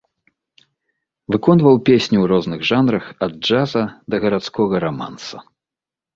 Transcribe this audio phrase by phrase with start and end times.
[1.35, 3.83] Выконваў песні ў розных жанрах ад джаза
[4.15, 5.37] да гарадскога раманса.